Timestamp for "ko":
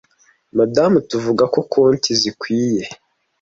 1.53-1.59